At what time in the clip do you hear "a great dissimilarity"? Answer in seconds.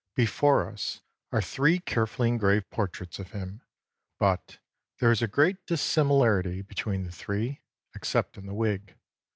5.21-6.63